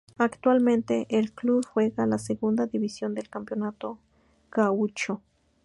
[0.17, 3.99] Actualmente, el club juega la segunda división del Campeonato
[4.51, 5.21] Gaúcho.